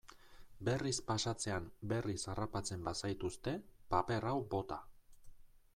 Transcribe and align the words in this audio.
Berriz 0.69 0.93
pasatzean 1.09 1.67
berriz 1.91 2.17
harrapatzen 2.33 2.89
bazaituzte, 2.89 3.55
paper 3.95 4.29
hau 4.33 4.37
bota. 4.55 4.79